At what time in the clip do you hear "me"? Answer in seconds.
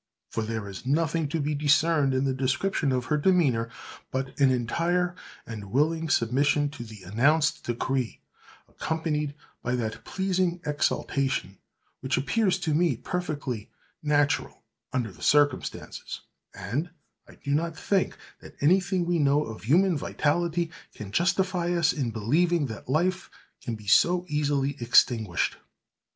12.73-12.97